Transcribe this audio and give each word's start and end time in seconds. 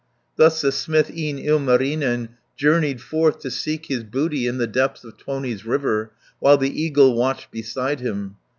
Thus 0.35 0.61
the 0.61 0.71
smith, 0.71 1.15
e'en 1.15 1.37
Ilmarinen, 1.37 2.29
Journeyed 2.57 3.01
forth 3.01 3.37
to 3.41 3.51
seek 3.51 3.85
his 3.85 4.03
booty 4.03 4.47
In 4.47 4.57
the 4.57 4.65
depths 4.65 5.03
of 5.03 5.15
Tuoni's 5.19 5.63
river, 5.63 6.11
While 6.39 6.57
the 6.57 6.81
eagle 6.81 7.13
watched 7.13 7.51
beside 7.51 7.99
him. 7.99 8.37